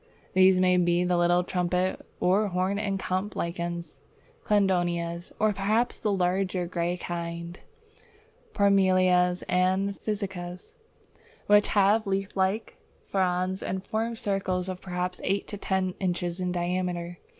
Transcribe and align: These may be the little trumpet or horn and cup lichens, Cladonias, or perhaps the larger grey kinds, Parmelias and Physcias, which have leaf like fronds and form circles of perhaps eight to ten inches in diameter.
These 0.33 0.59
may 0.59 0.77
be 0.77 1.03
the 1.03 1.15
little 1.15 1.43
trumpet 1.43 2.03
or 2.19 2.47
horn 2.47 2.79
and 2.79 2.97
cup 2.99 3.35
lichens, 3.35 3.99
Cladonias, 4.45 5.31
or 5.37 5.53
perhaps 5.53 5.99
the 5.99 6.11
larger 6.11 6.65
grey 6.65 6.97
kinds, 6.97 7.59
Parmelias 8.55 9.43
and 9.47 10.01
Physcias, 10.01 10.73
which 11.45 11.67
have 11.77 12.07
leaf 12.07 12.35
like 12.35 12.77
fronds 13.11 13.61
and 13.61 13.85
form 13.85 14.15
circles 14.15 14.69
of 14.69 14.81
perhaps 14.81 15.21
eight 15.23 15.47
to 15.49 15.57
ten 15.59 15.93
inches 15.99 16.39
in 16.39 16.51
diameter. 16.51 17.19